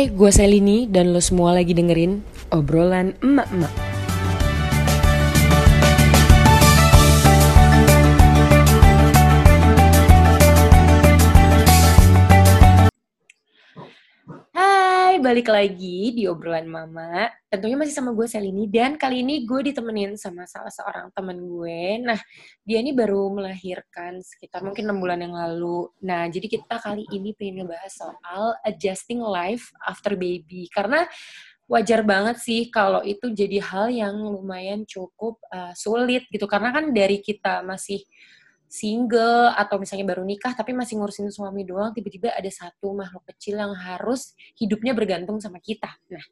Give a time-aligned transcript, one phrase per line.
[0.00, 2.24] Hai, gue Selini dan lo semua lagi dengerin
[2.56, 3.89] obrolan emak-emak.
[15.20, 17.28] Balik lagi di obrolan mama.
[17.52, 22.00] Tentunya masih sama gue Selini dan kali ini gue ditemenin sama salah seorang temen gue.
[22.00, 22.16] Nah,
[22.64, 25.92] dia ini baru melahirkan sekitar mungkin 6 bulan yang lalu.
[26.00, 30.66] Nah, jadi kita kali ini pengen ngebahas soal adjusting life after baby.
[30.72, 31.04] Karena
[31.68, 36.48] wajar banget sih kalau itu jadi hal yang lumayan cukup uh, sulit gitu.
[36.48, 38.00] Karena kan dari kita masih
[38.70, 43.58] single atau misalnya baru nikah tapi masih ngurusin suami doang, tiba-tiba ada satu makhluk kecil
[43.58, 45.90] yang harus hidupnya bergantung sama kita.
[46.06, 46.22] Nah,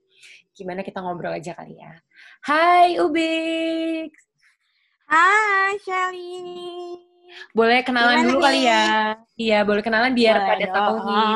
[0.54, 1.98] gimana kita ngobrol aja kali ya.
[2.46, 4.14] Hai Ubik.
[5.10, 7.02] Hai Shelly.
[7.50, 8.44] Boleh kenalan Gimana dulu nih?
[8.46, 8.86] kali ya.
[9.34, 11.34] Iya, boleh kenalan biar Boleh pada tahu nih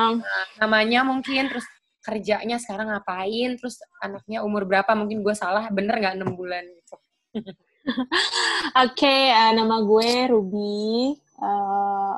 [0.62, 1.66] namanya mungkin terus
[2.02, 6.96] kerjanya sekarang ngapain, terus anaknya umur berapa, mungkin gue salah, bener nggak 6 bulan gitu.
[8.86, 11.18] Oke, eh, nama gue Ruby.
[11.18, 12.16] Eh,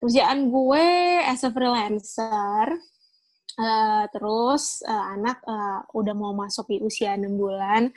[0.00, 0.86] kerjaan gue
[1.26, 2.66] as a freelancer.
[3.60, 7.90] Eh, terus eh, anak eh, udah mau masuk di usia 6 bulan,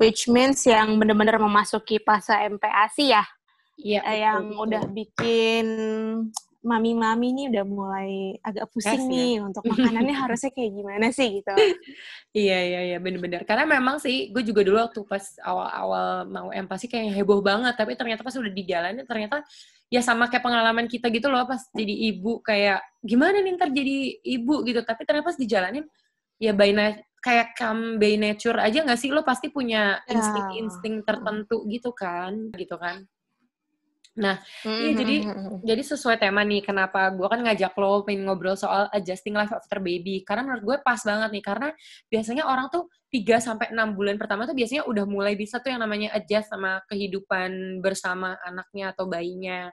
[0.00, 3.24] which means yang benar-benar memasuki fase MPASI ya,
[3.78, 4.62] Iya, betul, yang betul.
[4.66, 5.66] udah bikin
[6.58, 9.14] mami-mami nih udah mulai agak pusing Stres ya?
[9.14, 11.54] nih untuk makanannya harusnya kayak gimana sih gitu.
[12.34, 13.46] Iya, iya, iya, bener-bener.
[13.46, 17.94] Karena memang sih, gue juga dulu waktu pas awal-awal mau empati kayak heboh banget, tapi
[17.94, 19.42] ternyata pas udah dijalanin, ternyata
[19.88, 23.96] ya sama kayak pengalaman kita gitu loh, pas jadi ibu, kayak gimana nih ntar jadi
[24.38, 25.84] ibu gitu, tapi ternyata pas dijalanin,
[26.36, 26.70] ya by
[27.18, 30.14] kayak come by nature aja gak sih, lo pasti punya Ya.
[30.14, 33.08] insting-insting tertentu gitu kan, gitu kan.
[34.18, 35.58] Nah, Iya, jadi Mm-hmm.
[35.62, 39.78] jadi sesuai tema nih, kenapa gue kan ngajak lo pengen ngobrol soal adjusting life after
[39.78, 40.22] baby.
[40.26, 41.68] Karena menurut gue pas banget nih, karena
[42.10, 45.80] biasanya orang tuh 3 sampai 6 bulan pertama tuh biasanya udah mulai bisa tuh yang
[45.80, 49.70] namanya adjust sama kehidupan bersama anaknya atau bayinya.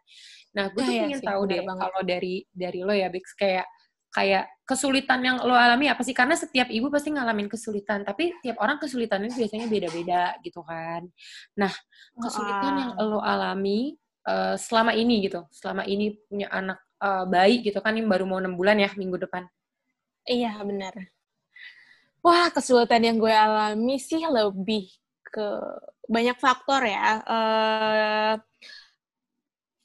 [0.55, 3.65] Nah, gue tuh Iya pengen sih, tahu deh kalau dari dari lo ya, Bix, kayak
[4.15, 6.15] kayak kesulitan yang lo alami apa sih?
[6.15, 11.03] Karena setiap ibu pasti ngalamin kesulitan, tapi tiap orang kesulitannya biasanya beda-beda gitu kan.
[11.59, 11.73] Nah,
[12.23, 13.91] kesulitan yang lo alami
[14.27, 18.39] eh, selama ini gitu, selama ini punya anak eh, bayi gitu kan, yang baru mau
[18.41, 19.45] enam bulan ya minggu depan.
[20.25, 20.93] Iya, benar.
[22.25, 24.89] Wah, kesulitan yang gue alami sih lebih
[25.29, 25.47] ke
[26.09, 27.21] banyak faktor ya.
[27.21, 28.33] Eh,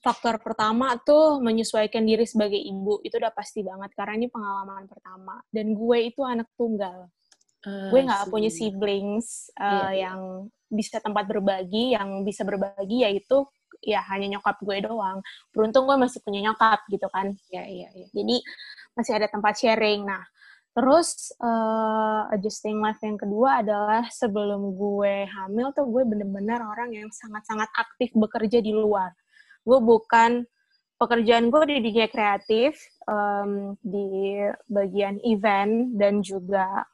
[0.00, 3.04] faktor pertama tuh menyesuaikan diri sebagai ibu.
[3.04, 5.44] Itu udah pasti banget, karena ini pengalaman pertama.
[5.52, 7.12] Dan gue itu anak tunggal.
[7.60, 9.88] Gue nggak punya siblings eh, Iya, iya.
[10.08, 10.20] yang
[10.72, 13.44] bisa tempat berbagi, yang bisa berbagi yaitu
[13.84, 15.24] ya hanya nyokap gue doang.
[15.52, 17.34] Beruntung gue masih punya nyokap gitu kan.
[17.52, 18.06] Iya, iya, iya.
[18.12, 18.36] Jadi
[18.94, 20.06] masih ada tempat sharing.
[20.06, 20.22] Nah,
[20.76, 27.08] terus eh, adjusting life yang kedua adalah sebelum gue hamil tuh gue bener-bener orang yang
[27.10, 29.12] sangat-sangat aktif bekerja di luar.
[29.66, 30.46] Gue bukan
[31.00, 32.76] pekerjaan gue di dunia kreatif
[33.08, 34.36] em, di
[34.68, 36.84] bagian event dan juga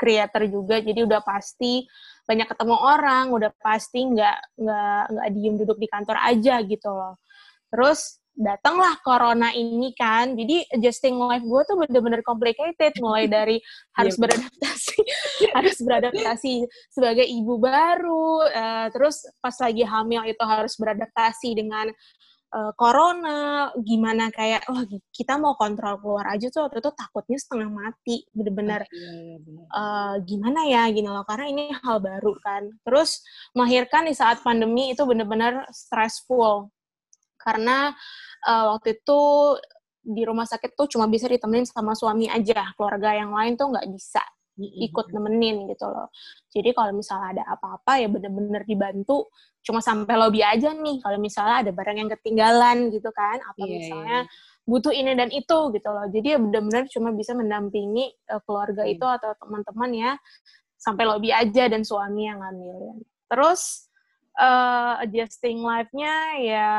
[0.00, 0.80] creator juga.
[0.80, 1.84] Jadi udah pasti
[2.24, 7.20] banyak ketemu orang, udah pasti nggak nggak nggak diem duduk di kantor aja gitu loh.
[7.68, 13.60] Terus datanglah corona ini kan, jadi adjusting life gue tuh bener-bener complicated, mulai dari
[13.92, 14.98] harus Iya, beradaptasi,
[15.60, 16.54] harus beradaptasi
[16.88, 21.92] sebagai ibu baru, eh, terus pas lagi hamil itu harus beradaptasi dengan
[22.50, 24.84] eh, corona, gimana kayak, wah
[25.14, 28.82] kita mau kontrol keluar aja tuh waktu itu takutnya setengah mati, bener-bener
[29.80, 32.62] eh, gimana ya gini loh karena ini hal baru kan.
[32.86, 33.22] Terus
[33.56, 36.70] melahirkan di saat pandemi itu benar-benar stressful.
[37.40, 37.94] Karena
[38.48, 39.20] eh, waktu itu
[40.00, 43.84] di rumah sakit tuh cuma bisa ditemenin sama suami aja keluarga yang lain tuh nggak
[43.92, 44.24] bisa
[44.90, 46.12] ikut nemenin gitu loh.
[46.52, 49.30] Jadi kalau misalnya ada apa-apa ya bener-bener dibantu
[49.64, 51.00] cuma sampai lobby aja nih.
[51.00, 54.18] Kalau misalnya ada barang yang ketinggalan gitu kan apa Iya, misalnya
[54.68, 56.06] butuh ini dan itu gitu loh.
[56.12, 58.92] Jadi ya bener-bener cuma bisa mendampingi eh, keluarga Hmm.
[58.92, 60.12] itu atau teman-teman ya
[60.80, 63.86] sampai lobby aja dan suami yang ngambilin terus
[64.40, 66.70] eh, adjusting life-nya ya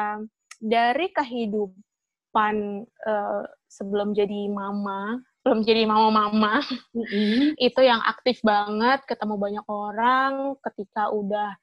[0.58, 2.56] dari kehidupan
[2.86, 6.62] eh, sebelum jadi mama belum jadi mama-mama
[6.94, 7.58] Mm-mm.
[7.68, 11.58] itu yang aktif banget, ketemu banyak orang, ketika udah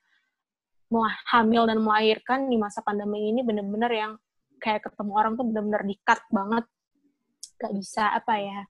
[0.89, 4.13] mau hamil dan melahirkan di masa pandemi ini bener-bener yang
[4.59, 6.65] kayak ketemu orang tuh bener-bener di-cut banget.
[7.59, 8.61] Gak bisa apa ya,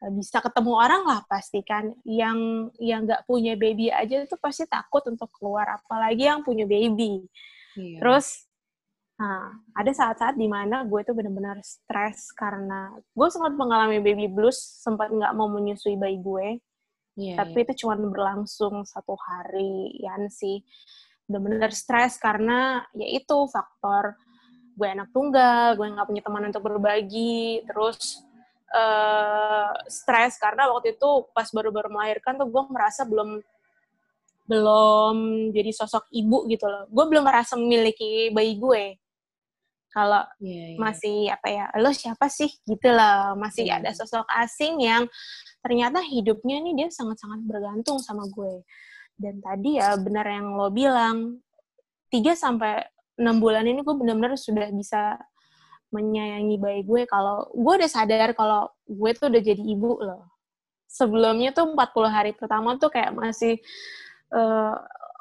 [0.00, 1.88] gak bisa ketemu orang lah pasti kan.
[2.04, 7.24] Yang yang gak punya baby aja tuh pasti takut untuk keluar, apalagi yang punya baby.
[7.78, 8.04] Iya.
[8.04, 8.51] Terus
[9.20, 14.56] Nah, ada saat-saat di mana gue tuh benar-benar stres karena gue sempat mengalami baby blues,
[14.58, 16.58] sempat nggak mau menyusui bayi gue.
[17.12, 17.64] Yeah, tapi yeah.
[17.68, 20.64] itu cuma berlangsung satu hari ya sih.
[21.28, 24.16] Benar-benar stres karena ya itu faktor
[24.72, 28.24] gue anak tunggal, gue nggak punya teman untuk berbagi, terus
[28.72, 33.44] uh, stres karena waktu itu pas baru-baru melahirkan tuh gue merasa belum
[34.48, 35.16] belum
[35.52, 36.88] jadi sosok ibu gitu loh.
[36.88, 39.01] Gue belum merasa memiliki bayi gue
[39.92, 40.78] kalau yeah, yeah.
[40.80, 43.78] masih apa ya lo siapa sih gitu loh masih yeah.
[43.78, 45.04] ada sosok asing yang
[45.60, 48.64] ternyata hidupnya nih dia sangat-sangat bergantung sama gue
[49.20, 51.38] dan tadi ya benar yang lo bilang
[52.08, 52.82] 3 sampai
[53.20, 55.20] enam bulan ini gue benar-benar sudah bisa
[55.92, 60.32] menyayangi bayi gue kalau gue udah sadar kalau gue tuh udah jadi ibu loh
[60.88, 63.60] sebelumnya tuh 40 hari pertama tuh kayak masih
[64.32, 64.76] uh,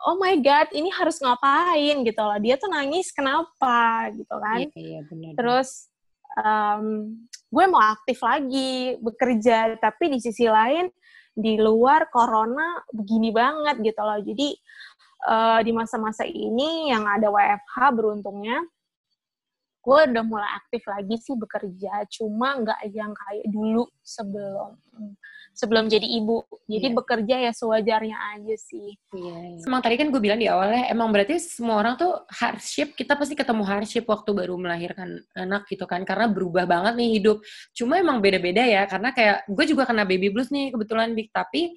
[0.07, 2.38] oh my god ini harus ngapain gitu loh.
[2.42, 4.09] Dia tuh nangis kenapa?
[4.13, 4.59] Gitu kan.
[4.62, 5.31] Iya, iya, benar.
[5.38, 5.89] terus
[6.38, 7.15] um,
[7.51, 9.77] gue mau aktif lagi bekerja.
[9.77, 10.89] Tapi di sisi lain
[11.31, 14.19] di luar corona begini banget gitu loh.
[14.19, 14.50] Jadi
[15.30, 18.59] uh, di masa-masa ini yang ada WFH beruntungnya
[19.81, 22.06] gue udah mulai aktif lagi sih bekerja.
[22.13, 24.77] Cuma nggak yang kayak dulu sebelum
[25.51, 26.43] sebelum jadi ibu.
[26.65, 26.95] Jadi yeah.
[26.95, 28.95] bekerja ya sewajarnya aja sih.
[29.11, 29.59] Iya.
[29.59, 33.19] Yeah, Emang tadi kan gue bilang di awalnya, emang berarti semua orang tuh hardship, kita
[33.19, 37.38] pasti ketemu hardship waktu baru melahirkan anak gitu kan, karena berubah banget nih hidup.
[37.75, 41.29] Cuma emang beda-beda ya, karena kayak gue juga kena baby blues nih kebetulan, Bik.
[41.35, 41.75] Tapi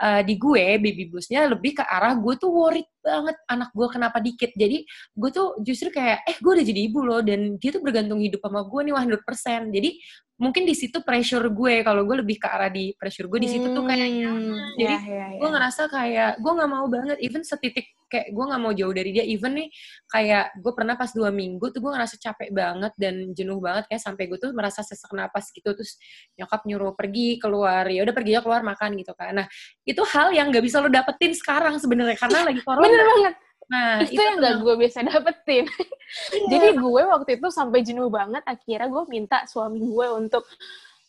[0.00, 4.18] uh, di gue baby bluesnya lebih ke arah gue tuh worried banget anak gue kenapa
[4.22, 4.50] dikit.
[4.54, 8.22] Jadi gue tuh justru kayak, eh gue udah jadi ibu loh, dan dia tuh bergantung
[8.22, 9.74] hidup sama gue nih 100%.
[9.74, 9.90] Jadi
[10.36, 13.72] mungkin di situ pressure gue kalau gue lebih ke arah di pressure gue di situ
[13.72, 15.40] tuh kayaknya hmm, jadi yeah, yeah, yeah.
[15.40, 19.10] gue ngerasa kayak gue nggak mau banget even setitik kayak gue nggak mau jauh dari
[19.16, 19.68] dia even nih
[20.12, 24.02] kayak gue pernah pas dua minggu tuh gue ngerasa capek banget dan jenuh banget kayak
[24.04, 25.96] sampai gue tuh merasa sesak napas gitu terus
[26.36, 29.42] nyokap nyuruh pergi keluar ya udah pergi ya keluar makan gitu kan.
[29.42, 29.46] Nah
[29.82, 32.84] itu hal yang nggak bisa lo dapetin sekarang sebenarnya karena lagi corona.
[32.86, 33.34] Bener banget
[33.66, 35.66] Nah, itu, itu yang gak gue biasa dapetin.
[35.66, 36.48] Yeah.
[36.54, 40.46] Jadi gue waktu itu sampai jenuh banget, akhirnya gue minta suami gue untuk,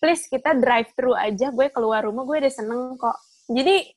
[0.02, 3.18] please kita drive thru aja, gue keluar rumah, gue udah seneng kok.
[3.46, 3.94] Jadi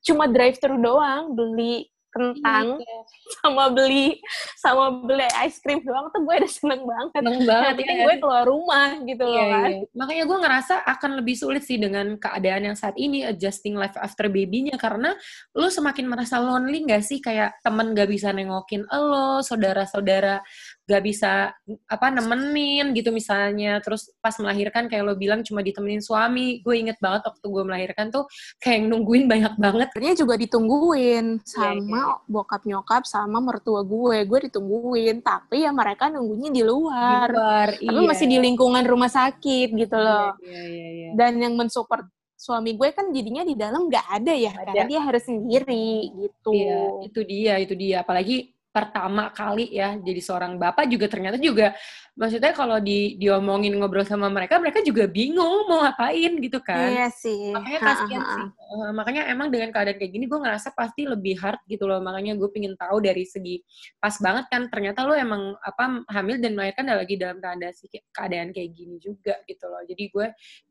[0.00, 2.98] cuma drive thru doang, beli kentang iya.
[3.40, 4.18] sama beli
[4.58, 7.10] sama beli ice cream doang tuh gue udah seneng banget.
[7.16, 7.74] Seneng banget.
[7.80, 8.04] Yang ya.
[8.04, 9.70] gue keluar rumah gitu iya, loh kan.
[9.70, 9.80] Iya.
[9.94, 14.26] Makanya gue ngerasa akan lebih sulit sih dengan keadaan yang saat ini adjusting life after
[14.26, 15.14] baby-nya karena
[15.54, 20.42] lo semakin merasa lonely gak sih kayak temen gak bisa nengokin lo, saudara-saudara
[20.90, 21.54] gak bisa
[21.86, 26.98] apa nemenin gitu misalnya terus pas melahirkan kayak lo bilang cuma ditemenin suami gue inget
[26.98, 28.26] banget waktu gue melahirkan tuh
[28.58, 32.26] kayak nungguin banyak banget ternyata juga ditungguin sama yeah, yeah.
[32.26, 37.68] bokap nyokap sama mertua gue gue ditungguin tapi ya mereka nunggunya di luar, di luar
[37.78, 38.10] tapi iya.
[38.10, 41.12] masih di lingkungan rumah sakit gitu iya, loh yeah, yeah, yeah, yeah.
[41.14, 42.02] dan yang mensupport
[42.40, 44.72] suami gue kan jadinya di dalam nggak ada ya ada.
[44.72, 46.56] karena dia harus sendiri gitu.
[46.56, 48.00] Iya, itu dia, itu dia.
[48.00, 51.74] Apalagi pertama kali ya jadi seorang bapak juga ternyata juga
[52.20, 56.92] maksudnya kalau di diomongin ngobrol sama mereka mereka juga bingung mau ngapain gitu kan.
[56.92, 57.48] Iya sih.
[57.48, 58.46] Makanya kasihan sih.
[58.76, 62.02] Uh, makanya emang dengan keadaan kayak gini gue ngerasa pasti lebih hard gitu loh.
[62.04, 63.64] Makanya gue pingin tahu dari segi
[63.96, 67.74] pas banget kan ternyata lo emang apa hamil dan melahirkan lagi dalam keadaan
[68.12, 69.80] keadaan kayak gini juga gitu loh.
[69.88, 70.26] Jadi gue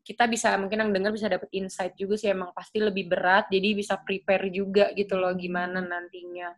[0.05, 3.77] kita bisa mungkin yang dengar bisa dapet insight juga sih emang pasti lebih berat jadi
[3.77, 6.49] bisa prepare juga gitu loh gimana nantinya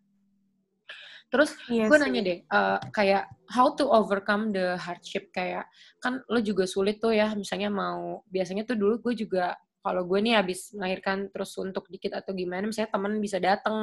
[1.32, 5.64] Terus yes, iya gue nanya deh, uh, kayak how to overcome the hardship kayak
[6.04, 10.20] kan lo juga sulit tuh ya, misalnya mau biasanya tuh dulu gue juga kalau gue
[10.22, 13.78] nih habis melahirkan terus untuk dikit atau gimana, misalnya teman bisa dateng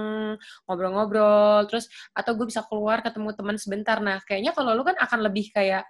[0.69, 3.99] ngobrol-ngobrol, terus atau gue bisa keluar ketemu teman sebentar.
[3.99, 5.83] Nah, kayaknya kalau lo kan akan lebih kayak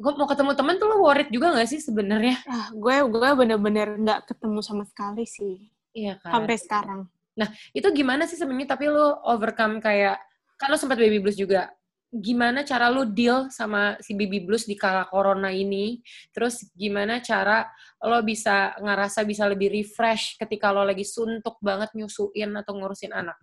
[0.00, 2.40] gue mau ketemu teman tuh lo worried juga gak sih sebenarnya?
[2.48, 5.68] Ah, gue gue bener-bener nggak ketemu sama sekali sih.
[5.92, 6.40] Iya kan.
[6.40, 7.00] Sampai sekarang.
[7.36, 10.18] Nah, itu gimana sih sebenarnya tapi lo overcome kayak
[10.60, 11.72] kan lo sempat baby blues juga
[12.10, 16.02] gimana cara lo deal sama si baby blues di kala corona ini
[16.34, 17.64] terus gimana cara
[18.02, 23.38] lo bisa ngerasa bisa lebih refresh ketika lo lagi suntuk banget nyusuin atau ngurusin anak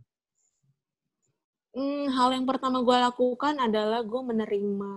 [1.77, 4.91] Hmm, hal yang pertama gue lakukan adalah gue menerima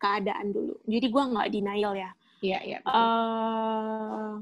[0.00, 0.80] keadaan dulu.
[0.88, 2.10] Jadi gue nggak denial ya.
[2.40, 2.78] Iya, iya.
[2.88, 4.40] Uh,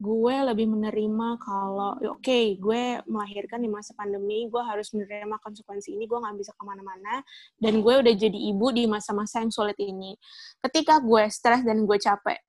[0.00, 5.36] gue lebih menerima kalau ya oke okay, gue melahirkan di masa pandemi gue harus menerima
[5.44, 7.20] konsekuensi ini gue nggak bisa ke mana-mana
[7.60, 10.16] dan gue udah jadi ibu di masa-masa yang sulit ini.
[10.64, 12.40] Ketika gue stres dan gue capek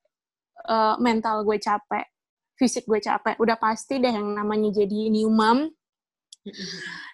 [0.71, 2.07] uh, mental gue capek
[2.55, 5.67] fisik gue capek udah pasti deh yang namanya jadi new mom.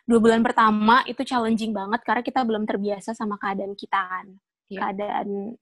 [0.07, 4.27] Dua bulan pertama itu challenging banget karena kita belum terbiasa sama keadaan kita kan.
[4.67, 4.83] Yeah.
[4.83, 5.55] keadaan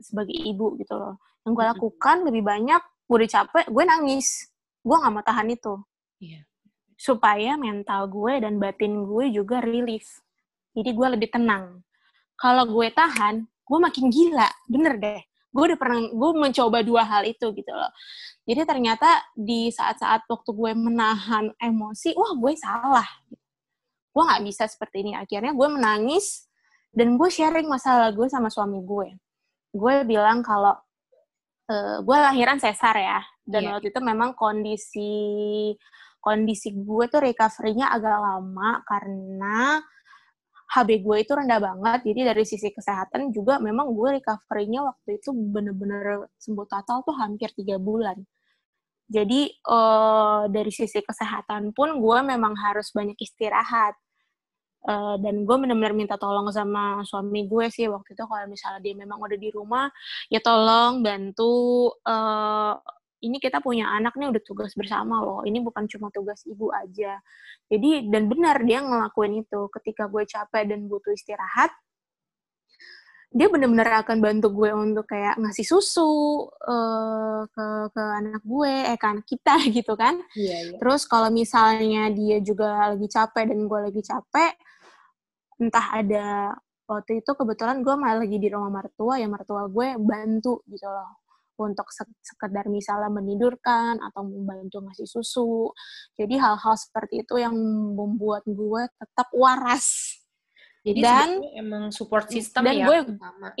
[0.00, 1.18] sebagai ibu gitu loh.
[1.44, 4.46] Yang gue lakukan lebih banyak, gue udah capek, gue nangis.
[4.86, 5.74] Gue gak mau tahan itu.
[6.22, 6.46] Yeah.
[6.94, 10.22] Supaya mental gue dan batin gue juga relief.
[10.78, 11.82] Jadi gue lebih tenang.
[12.38, 14.46] Kalau gue tahan, gue makin gila.
[14.70, 15.20] Bener deh.
[15.50, 17.90] Gue udah pernah, gue mencoba dua hal itu gitu loh.
[18.46, 23.10] Jadi ternyata di saat-saat waktu gue menahan emosi, wah gue salah.
[24.14, 25.18] Gue gak bisa seperti ini.
[25.18, 26.46] Akhirnya gue menangis,
[26.94, 29.18] dan gue sharing masalah gue sama suami gue
[29.70, 30.74] gue bilang kalau
[31.70, 33.70] uh, gue lahiran sesar ya dan yeah.
[33.78, 35.14] waktu itu memang kondisi
[36.20, 39.80] kondisi gue tuh recovery-nya agak lama karena
[40.70, 45.34] HB gue itu rendah banget, jadi dari sisi kesehatan juga memang gue recovery-nya waktu itu
[45.34, 48.14] bener-bener sembuh total tuh hampir tiga bulan.
[49.10, 53.98] Jadi uh, dari sisi kesehatan pun gue memang harus banyak istirahat.
[54.80, 58.96] Uh, dan gue benar-benar minta tolong sama suami gue sih waktu itu kalau misalnya dia
[58.96, 59.92] memang udah di rumah
[60.32, 62.80] ya tolong bantu uh,
[63.20, 67.20] ini kita punya anak nih udah tugas bersama loh ini bukan cuma tugas ibu aja.
[67.68, 71.70] Jadi dan benar dia ngelakuin itu ketika gue capek dan butuh istirahat
[73.30, 78.98] dia benar-benar akan bantu gue untuk kayak ngasih susu uh, ke ke anak gue eh
[78.98, 80.76] ke anak kita gitu kan iya, iya.
[80.82, 84.52] terus kalau misalnya dia juga lagi capek dan gue lagi capek
[85.62, 86.28] entah ada
[86.90, 91.22] waktu itu kebetulan gue malah lagi di rumah mertua ya mertua gue bantu gitu loh
[91.60, 91.92] untuk
[92.24, 95.68] sekedar misalnya menidurkan atau membantu ngasih susu.
[96.16, 97.52] Jadi hal-hal seperti itu yang
[97.92, 100.16] membuat gue tetap waras.
[100.80, 102.98] Jadi dan emang support system dan ya gue,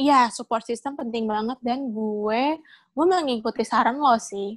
[0.00, 2.56] Iya, support system penting banget dan gue
[2.96, 4.56] gue mengikuti saran lo sih.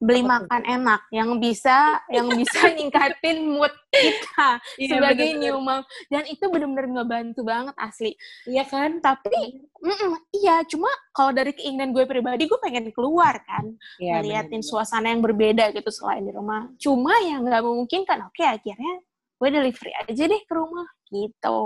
[0.00, 5.52] Beli makan enak yang bisa yang bisa ningkatin mood kita iya, sebagai bener -bener.
[5.54, 5.80] new mom.
[6.08, 8.16] Dan itu benar-benar ngebantu banget asli.
[8.48, 8.98] Iya kan?
[9.04, 14.18] Tapi mm -mm, iya cuma kalau dari keinginan gue pribadi gue pengen keluar kan iya,
[14.18, 16.72] ngeliatin suasana yang berbeda gitu selain di rumah.
[16.80, 19.04] Cuma yang nggak mungkin kan oke akhirnya
[19.40, 21.58] gue delivery aja deh ke rumah gitu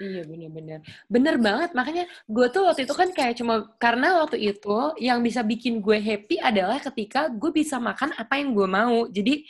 [0.00, 0.80] Iya bener-bener.
[1.12, 1.76] Bener banget.
[1.76, 6.00] Makanya gue tuh waktu itu kan kayak cuma karena waktu itu yang bisa bikin gue
[6.00, 9.04] happy adalah ketika gue bisa makan apa yang gue mau.
[9.12, 9.44] Jadi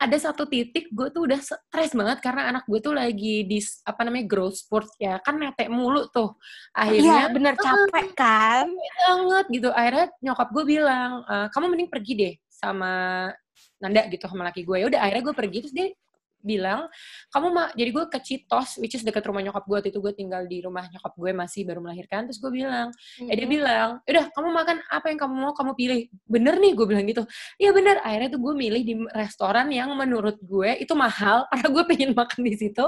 [0.00, 4.00] ada satu titik gue tuh udah stres banget karena anak gue tuh lagi di apa
[4.08, 6.40] namanya growth sport ya kan netek mulu tuh
[6.72, 8.64] akhirnya iya, bener capek kan
[8.96, 12.92] banget gitu akhirnya nyokap gue bilang e, kamu mending pergi deh sama
[13.76, 15.92] Nanda gitu sama laki gue ya udah akhirnya gue pergi terus dia
[16.40, 16.88] bilang
[17.30, 20.12] kamu mah jadi gue ke Citos which is dekat rumah nyokap gue waktu itu gue
[20.16, 22.26] tinggal di rumah nyokap gue masih baru melahirkan.
[22.28, 23.30] Terus gue bilang mm-hmm.
[23.30, 26.00] eh dia bilang udah kamu makan apa yang kamu mau kamu pilih.
[26.26, 27.22] Bener nih gue bilang gitu.
[27.60, 27.96] Iya bener.
[28.02, 32.40] Akhirnya tuh gue milih di restoran yang menurut gue itu mahal karena gue pengen makan
[32.42, 32.86] di situ.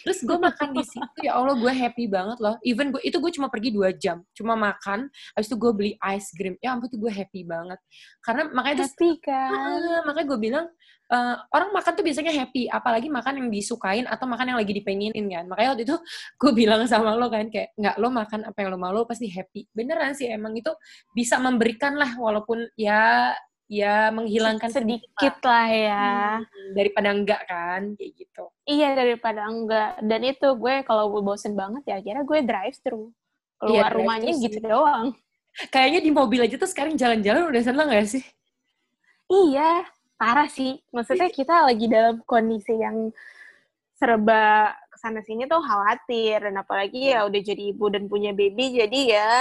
[0.00, 2.56] Terus gue makan di situ ya allah gue happy banget loh.
[2.64, 6.32] Even gue itu gue cuma pergi dua jam cuma makan habis itu gue beli ice
[6.32, 6.56] cream.
[6.64, 7.78] Ya ampun tuh gue happy banget.
[8.24, 9.78] Karena makanya happy kan?
[9.80, 10.66] Uh, makanya gue bilang
[11.10, 15.26] uh, orang makan tuh biasanya happy, apalagi makan yang disukain atau makan yang lagi dipengenin
[15.26, 15.44] kan.
[15.50, 15.96] Makanya waktu itu
[16.40, 19.26] gue bilang sama lo kan kayak nggak lo makan apa yang lo mau lo pasti
[19.28, 19.68] happy.
[19.74, 20.70] Beneran sih emang itu
[21.12, 23.34] bisa memberikan lah walaupun ya
[23.70, 26.06] ya menghilangkan sedikit lah ya
[26.42, 28.44] hmm, daripada enggak kan kayak gitu.
[28.66, 33.14] Iya daripada enggak dan itu gue kalau gue bosen banget ya akhirnya gue drive thru
[33.60, 35.14] keluar iya, rumahnya gitu doang.
[35.70, 38.24] Kayaknya di mobil aja tuh sekarang jalan-jalan udah seneng gak sih?
[39.30, 39.86] Iya,
[40.20, 40.76] parah sih.
[40.92, 43.08] Maksudnya kita lagi dalam kondisi yang
[43.96, 48.84] serba ke sana sini tuh khawatir dan apalagi ya udah jadi ibu dan punya baby
[48.84, 49.32] jadi ya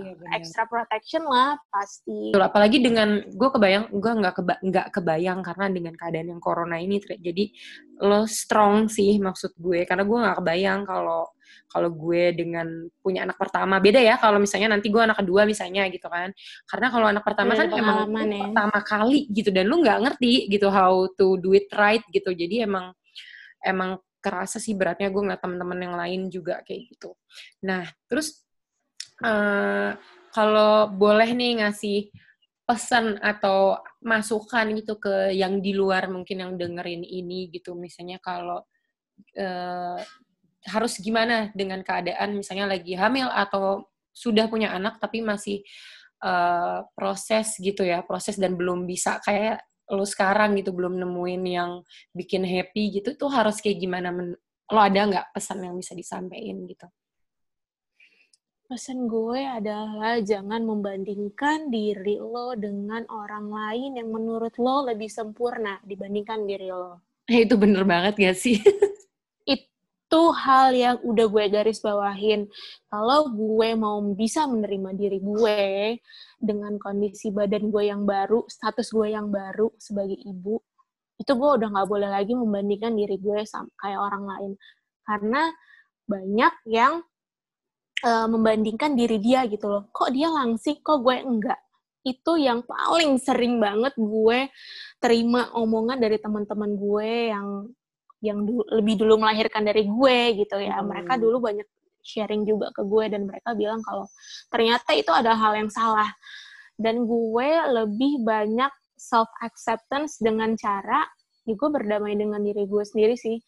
[0.00, 2.32] iya, extra protection lah pasti.
[2.32, 6.80] Betul, apalagi dengan gue kebayang gue nggak keba, nggak kebayang karena dengan keadaan yang corona
[6.80, 7.52] ini jadi
[8.00, 11.28] lo strong sih maksud gue karena gue nggak kebayang kalau
[11.68, 15.84] kalau gue dengan punya anak pertama beda ya kalau misalnya nanti gue anak kedua misalnya
[15.92, 16.32] gitu kan
[16.64, 18.48] karena kalau anak pertama kan emang ya.
[18.48, 22.64] pertama kali gitu dan lu nggak ngerti gitu how to do it right gitu jadi
[22.64, 22.96] emang
[23.60, 27.14] emang kerasa sih beratnya gue ngeliat teman-teman yang lain juga kayak gitu.
[27.64, 28.44] Nah terus
[29.22, 29.94] uh,
[30.34, 32.10] kalau boleh nih ngasih
[32.68, 38.60] pesan atau masukan gitu ke yang di luar mungkin yang dengerin ini gitu misalnya kalau
[39.40, 39.98] uh,
[40.68, 45.64] harus gimana dengan keadaan misalnya lagi hamil atau sudah punya anak tapi masih
[46.20, 51.70] uh, proses gitu ya proses dan belum bisa kayak lo sekarang gitu belum nemuin yang
[52.12, 54.36] bikin happy gitu tuh harus kayak gimana men
[54.68, 56.86] lo ada nggak pesan yang bisa disampaikan gitu
[58.68, 65.80] pesan gue adalah jangan membandingkan diri lo dengan orang lain yang menurut lo lebih sempurna
[65.88, 67.00] dibandingkan diri lo.
[67.32, 68.60] Eh, itu bener banget gak sih?
[70.08, 72.48] itu hal yang udah gue garis bawahin.
[72.88, 76.00] Kalau gue mau bisa menerima diri gue
[76.40, 80.56] dengan kondisi badan gue yang baru, status gue yang baru sebagai ibu,
[81.20, 84.52] itu gue udah nggak boleh lagi membandingkan diri gue sama kayak orang lain.
[85.04, 85.52] Karena
[86.08, 87.04] banyak yang
[88.08, 89.92] uh, membandingkan diri dia gitu loh.
[89.92, 91.60] Kok dia langsing, kok gue enggak.
[92.00, 94.48] Itu yang paling sering banget gue
[95.04, 97.68] terima omongan dari teman-teman gue yang
[98.18, 100.82] yang du lebih dulu melahirkan dari gue gitu ya.
[100.82, 100.90] Hmm.
[100.90, 101.66] Mereka dulu banyak
[102.02, 104.06] sharing juga ke gue dan mereka bilang kalau
[104.48, 106.08] ternyata itu ada hal yang salah.
[106.78, 111.06] Dan gue lebih banyak self acceptance dengan cara
[111.48, 113.38] ya gue berdamai dengan diri gue sendiri sih.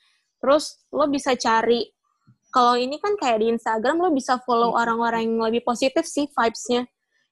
[0.41, 1.85] Terus lo bisa cari
[2.51, 4.87] kalau ini kan kayak di Instagram lo bisa follow iya.
[4.87, 6.83] orang-orang yang lebih positif sih vibes-nya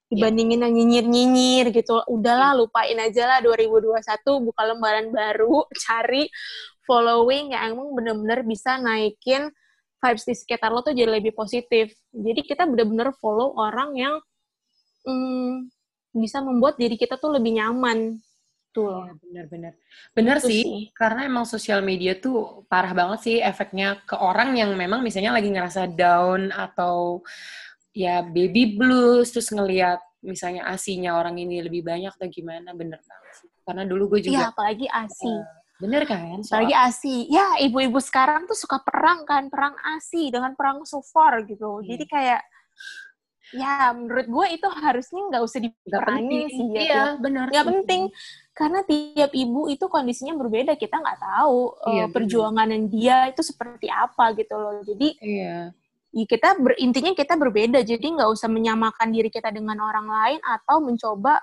[0.09, 2.01] dibandingin yang nyinyir-nyinyir gitu.
[2.09, 4.01] Udahlah lupain aja lah 2021
[4.47, 6.31] buka lembaran baru, cari
[6.89, 9.53] following yang emang bener-bener bisa naikin
[10.01, 11.93] vibes di sekitar lo tuh jadi lebih positif.
[12.09, 14.15] Jadi kita bener-bener follow orang yang
[15.05, 15.69] hmm,
[16.17, 18.17] bisa membuat diri kita tuh lebih nyaman.
[18.73, 19.73] Tuh Iya, bener-bener.
[20.15, 24.73] Bener sih, sih, karena emang sosial media tuh parah banget sih efeknya ke orang yang
[24.79, 27.21] memang misalnya lagi ngerasa down atau
[27.93, 33.33] ya baby blues, terus ngelihat misalnya asinya orang ini lebih banyak atau gimana, bener banget
[33.35, 33.51] sih.
[33.67, 34.37] Karena dulu gue juga...
[34.39, 35.27] Iya, apalagi asi.
[35.27, 35.45] Uh,
[35.79, 36.43] Bener kan?
[36.43, 36.67] Soal...
[36.67, 37.17] Apalagi ASI.
[37.31, 41.81] Ya, ibu-ibu sekarang tuh suka perang kan, perang ASI dengan perang sufor gitu.
[41.81, 41.87] Hmm.
[41.87, 42.43] Jadi kayak
[43.49, 46.83] ya menurut gue itu harusnya nggak usah diperangi sih ya.
[46.83, 47.47] Iya, benar.
[47.49, 48.03] Nggak penting
[48.53, 50.75] karena tiap ibu itu kondisinya berbeda.
[50.75, 51.61] Kita nggak tahu
[51.95, 54.83] iya, uh, perjuangan dia itu seperti apa gitu loh.
[54.83, 55.71] Jadi iya.
[56.09, 57.85] Ya kita ber, intinya kita berbeda.
[57.85, 61.37] Jadi nggak usah menyamakan diri kita dengan orang lain atau mencoba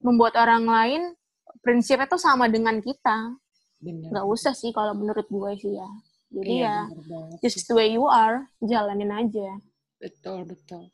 [0.00, 1.02] membuat orang lain
[1.60, 3.36] prinsipnya tuh sama dengan kita.
[3.78, 4.10] Bener.
[4.10, 5.88] Gak usah sih kalau menurut gue sih ya.
[6.28, 9.56] Jadi iya, ya, just the way you are, jalanin aja.
[9.96, 10.92] Betul, betul.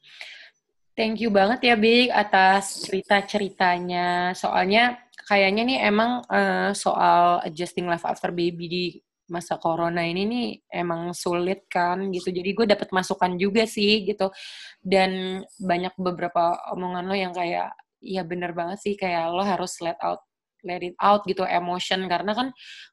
[0.94, 4.30] Thank you banget ya, Big, atas cerita-ceritanya.
[4.38, 4.94] Soalnya
[5.26, 8.84] kayaknya nih emang uh, soal adjusting life after baby di
[9.26, 12.30] masa corona ini nih emang sulit kan gitu.
[12.30, 14.30] Jadi gue dapet masukan juga sih gitu.
[14.78, 19.98] Dan banyak beberapa omongan lo yang kayak, ya bener banget sih kayak lo harus let
[19.98, 20.22] out
[20.64, 22.08] let it out gitu emotion.
[22.08, 22.48] Karena kan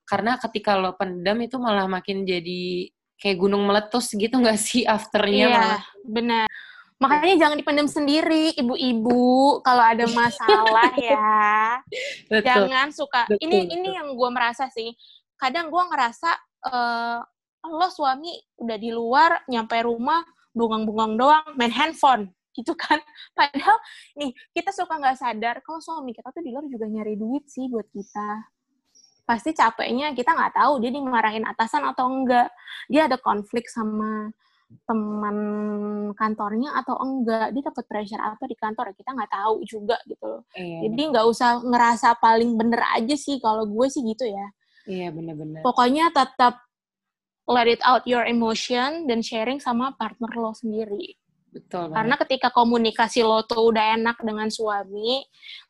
[0.06, 5.46] karena ketika lo pendam itu malah makin jadi kayak gunung meletus gitu nggak sih afternya
[5.46, 5.84] iya, malah.
[6.02, 6.48] benar
[7.02, 9.58] makanya jangan dipendam sendiri ibu-ibu.
[9.66, 11.82] Kalau ada masalah ya
[12.30, 13.26] betul, jangan suka.
[13.26, 13.74] Betul, ini betul.
[13.82, 14.94] ini yang gue merasa sih.
[15.34, 16.30] Kadang gue ngerasa
[16.70, 17.20] uh,
[17.74, 20.22] lo suami udah di luar nyampe rumah
[20.54, 23.00] bungang-bungang doang main handphone gitu kan.
[23.38, 23.78] Padahal
[24.20, 27.68] nih kita suka nggak sadar kalau suami kita tuh di luar juga nyari duit sih
[27.72, 28.52] buat kita.
[29.24, 32.52] Pasti capeknya kita nggak tahu dia dimarahin atasan atau enggak.
[32.92, 34.32] Dia ada konflik sama
[34.88, 35.38] teman
[36.16, 37.56] kantornya atau enggak.
[37.56, 40.44] Dia dapat pressure apa di kantor kita nggak tahu juga gitu loh.
[40.56, 40.92] Iya.
[40.92, 43.40] jadi nggak usah ngerasa paling bener aja sih.
[43.40, 44.48] Kalau gue sih gitu ya.
[44.90, 45.62] Iya bener-bener.
[45.62, 46.60] Pokoknya tetap
[47.48, 51.21] let it out your emotion dan sharing sama partner lo sendiri
[51.52, 51.92] Betul.
[51.92, 55.20] Karena ketika komunikasi lo tuh udah enak dengan suami,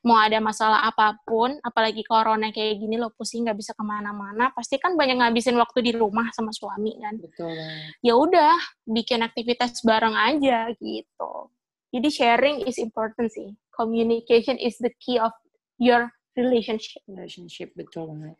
[0.05, 4.53] mau ada masalah apa pun, apalagi corona kayak gini lo pusing nggak bisa ke mana-mana,
[4.53, 7.17] pasti kan banyak ngabisin waktu di rumah sama suami kan.
[7.17, 7.57] Betul.
[8.05, 11.49] Ya udah, bikin aktivitas bareng aja gitu.
[11.91, 13.57] Jadi sharing is important sih.
[13.73, 15.33] Communication is the key of
[15.81, 17.01] your relationship.
[17.09, 18.37] Relationship betul banget.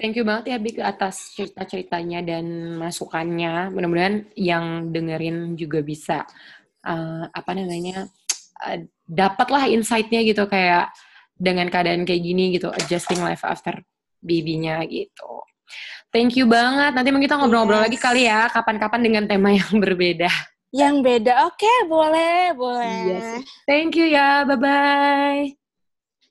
[0.00, 3.68] Thank you banget ya Bik atas cerita-ceritanya dan masukannya.
[3.68, 6.24] Mudah-mudahan yang dengerin juga bisa
[6.84, 8.08] uh, apa namanya
[8.64, 10.92] uh, dapatlah insight-nya gitu kayak
[11.40, 13.80] dengan keadaan kayak gini gitu adjusting life after
[14.20, 15.40] baby-nya gitu.
[16.10, 16.92] Thank you banget.
[16.92, 17.86] Nanti mungkin kita ngobrol-ngobrol yes.
[17.86, 20.30] lagi kali ya kapan-kapan dengan tema yang berbeda.
[20.70, 21.32] Yang beda.
[21.50, 22.98] Oke, okay, boleh, boleh.
[23.10, 23.42] Yes.
[23.66, 24.46] Thank you ya.
[24.46, 25.54] Bye-bye.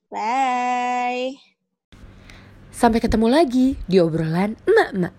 [0.07, 1.35] Bye.
[2.71, 5.18] Sampai ketemu lagi di obrolan emak-emak.